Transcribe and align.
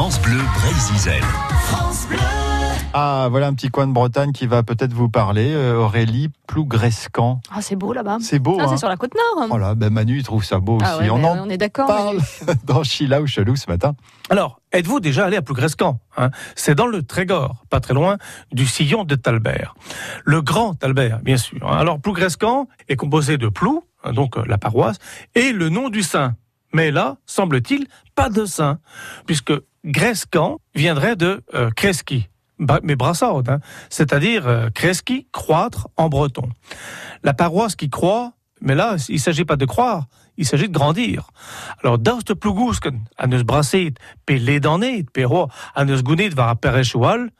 France 0.00 0.18
Bleu 0.22 0.38
Brésil. 0.54 1.12
Ah, 2.94 3.28
voilà 3.30 3.48
un 3.48 3.52
petit 3.52 3.68
coin 3.68 3.86
de 3.86 3.92
Bretagne 3.92 4.32
qui 4.32 4.46
va 4.46 4.62
peut-être 4.62 4.94
vous 4.94 5.10
parler. 5.10 5.52
Euh, 5.52 5.76
Aurélie 5.76 6.30
Plougrescan. 6.46 7.42
Ah, 7.54 7.60
c'est 7.60 7.76
beau 7.76 7.92
là-bas. 7.92 8.16
C'est 8.22 8.38
beau. 8.38 8.58
Hein 8.58 8.64
c'est 8.70 8.78
sur 8.78 8.88
la 8.88 8.96
côte 8.96 9.12
nord. 9.14 9.48
Voilà, 9.48 9.74
ben 9.74 9.92
Manu, 9.92 10.16
il 10.16 10.22
trouve 10.22 10.42
ça 10.42 10.58
beau 10.58 10.78
Ah 10.82 10.96
aussi. 10.96 11.02
ouais, 11.04 11.10
on 11.10 11.18
mais 11.18 11.26
en 11.28 11.44
on 11.46 11.50
est 11.50 11.58
d'accord. 11.58 11.86
parle 11.86 12.16
Manu. 12.46 12.58
dans 12.64 12.82
Chila 12.82 13.20
ou 13.20 13.26
Chelou 13.26 13.56
ce 13.56 13.70
matin. 13.70 13.92
Alors, 14.30 14.62
êtes-vous 14.72 15.00
déjà 15.00 15.26
allé 15.26 15.36
à 15.36 15.42
Plougrescan 15.42 16.00
hein? 16.16 16.30
C'est 16.56 16.74
dans 16.74 16.86
le 16.86 17.02
Trégor, 17.02 17.56
pas 17.68 17.80
très 17.80 17.92
loin 17.92 18.16
du 18.52 18.64
sillon 18.64 19.04
de 19.04 19.16
Talbert. 19.16 19.74
Le 20.24 20.40
grand 20.40 20.72
Talbert, 20.72 21.18
bien 21.18 21.36
sûr. 21.36 21.58
hein. 21.70 21.76
Alors, 21.76 22.00
Plougrescan 22.00 22.68
est 22.88 22.96
composé 22.96 23.36
de 23.36 23.48
Plou, 23.50 23.84
hein, 24.02 24.14
donc 24.14 24.38
euh, 24.38 24.44
la 24.46 24.56
paroisse, 24.56 24.96
et 25.34 25.52
le 25.52 25.68
nom 25.68 25.90
du 25.90 26.02
saint. 26.02 26.36
Mais 26.72 26.90
là, 26.90 27.16
semble-t-il, 27.26 27.86
pas 28.14 28.28
de 28.28 28.44
saint, 28.44 28.78
puisque 29.26 29.52
Grescan 29.84 30.60
viendrait 30.74 31.16
de 31.16 31.42
euh, 31.54 31.70
Kreski, 31.70 32.28
mais 32.82 32.96
brassard, 32.96 33.42
hein, 33.48 33.58
c'est-à-dire 33.88 34.46
euh, 34.46 34.68
Kreski, 34.70 35.26
croître 35.32 35.88
en 35.96 36.08
breton. 36.08 36.48
La 37.22 37.34
paroisse 37.34 37.76
qui 37.76 37.88
croît, 37.88 38.32
mais 38.60 38.74
là, 38.74 38.96
il 39.08 39.18
s'agit 39.18 39.44
pas 39.44 39.56
de 39.56 39.64
croire, 39.64 40.04
il 40.36 40.46
s'agit 40.46 40.68
de 40.68 40.72
grandir. 40.72 41.30
Alors, 41.82 41.98
dans 41.98 42.18
ce 42.26 42.34
plougusken, 42.34 43.00
à 43.16 43.26
nous 43.26 43.42
brasser, 43.42 43.94
pe 44.26 44.34
ledanet, 44.34 45.04
pe 45.12 45.24
roi, 45.24 45.48
à 45.74 45.84
nous 45.84 46.02
gunit 46.02 46.28
var 46.28 46.50
a 46.50 46.56
perechoual, 46.56 47.30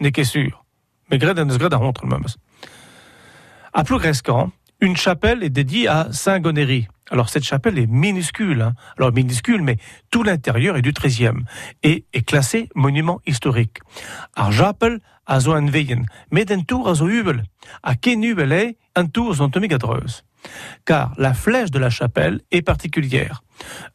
n'est 0.00 0.12
que 0.12 0.24
sûr. 0.24 0.64
Mais 1.10 1.18
gred 1.18 1.38
à 1.38 1.44
nous 1.44 1.58
gred 1.58 1.72
à. 1.72 1.80
À 3.72 3.84
Plougrescan, 3.84 4.50
une 4.80 4.96
chapelle 4.96 5.42
est 5.42 5.50
dédiée 5.50 5.88
à 5.88 6.08
Saint 6.12 6.40
Gonéry. 6.40 6.88
Alors 7.10 7.28
cette 7.28 7.44
chapelle 7.44 7.78
est 7.78 7.86
minuscule, 7.86 8.62
hein. 8.62 8.74
alors 8.98 9.12
minuscule, 9.12 9.62
mais 9.62 9.76
tout 10.10 10.22
l'intérieur 10.22 10.76
est 10.76 10.82
du 10.82 10.92
XIIIe 10.92 11.44
et 11.82 12.04
est 12.12 12.22
classé 12.22 12.68
monument 12.74 13.20
historique. 13.26 13.78
Ar 14.34 14.52
chapel 14.52 15.00
a 15.26 15.40
zo 15.40 15.54
an 15.54 15.66
veien, 15.66 16.04
tour 16.66 16.88
a 16.88 16.94
hubel, 16.94 17.44
a 17.82 17.94
ken 17.94 18.22
hubel. 18.22 18.74
Car 20.84 21.12
la 21.18 21.34
flèche 21.34 21.70
de 21.70 21.78
la 21.78 21.90
chapelle 21.90 22.40
est 22.50 22.62
particulière. 22.62 23.42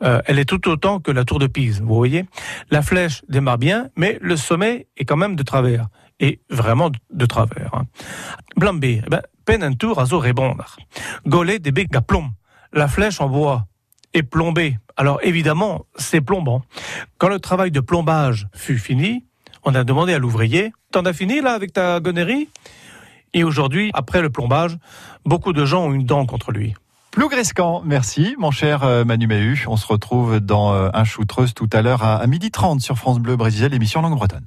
Euh, 0.03 0.21
elle 0.25 0.39
est 0.39 0.45
tout 0.45 0.67
autant 0.69 0.99
que 0.99 1.11
la 1.11 1.23
tour 1.23 1.39
de 1.39 1.47
Pise, 1.47 1.81
vous 1.81 1.95
voyez. 1.95 2.25
La 2.69 2.81
flèche 2.81 3.21
démarre 3.29 3.57
bien, 3.57 3.89
mais 3.95 4.17
le 4.21 4.35
sommet 4.35 4.87
est 4.97 5.05
quand 5.05 5.17
même 5.17 5.35
de 5.35 5.43
travers. 5.43 5.87
Et 6.19 6.39
vraiment 6.49 6.89
de, 6.89 6.99
de 7.11 7.25
travers. 7.25 7.73
Hein. 7.73 7.85
Blambé, 8.55 9.01
eh 9.05 9.09
ben, 9.09 9.21
pen 9.45 9.63
un 9.63 9.73
tour 9.73 9.99
à 9.99 10.05
zo 10.05 10.19
répondre. 10.19 10.77
Golé 11.25 11.59
à 11.93 12.01
plomb. 12.01 12.31
La 12.73 12.87
flèche 12.87 13.19
en 13.21 13.29
bois 13.29 13.65
est 14.13 14.23
plombée. 14.23 14.77
Alors 14.97 15.19
évidemment, 15.23 15.85
c'est 15.95 16.21
plombant. 16.21 16.61
Quand 17.17 17.29
le 17.29 17.39
travail 17.39 17.71
de 17.71 17.79
plombage 17.79 18.47
fut 18.53 18.77
fini, 18.77 19.25
on 19.63 19.73
a 19.75 19.83
demandé 19.83 20.13
à 20.13 20.19
l'ouvrier 20.19 20.73
T'en 20.91 21.05
as 21.05 21.13
fini 21.13 21.39
là 21.39 21.53
avec 21.53 21.71
ta 21.71 22.01
gonnerie? 22.01 22.49
Et 23.33 23.43
aujourd'hui, 23.43 23.91
après 23.93 24.21
le 24.21 24.29
plombage, 24.29 24.77
beaucoup 25.25 25.53
de 25.53 25.65
gens 25.65 25.85
ont 25.85 25.93
une 25.93 26.05
dent 26.05 26.25
contre 26.25 26.51
lui. 26.51 26.73
Plougrescan, 27.11 27.81
merci 27.85 28.35
mon 28.39 28.51
cher 28.51 28.83
euh, 28.83 29.03
Manu 29.03 29.27
Méhu. 29.27 29.65
On 29.67 29.75
se 29.75 29.85
retrouve 29.85 30.39
dans 30.39 30.73
euh, 30.73 30.89
un 30.93 31.03
shootreuse 31.03 31.53
tout 31.53 31.69
à 31.73 31.81
l'heure 31.81 32.03
à, 32.03 32.17
à 32.17 32.27
12h30 32.27 32.79
sur 32.79 32.97
France 32.97 33.19
Bleu 33.19 33.35
Brésil, 33.35 33.67
l'émission 33.67 34.01
Langue 34.01 34.15
Bretonne. 34.15 34.45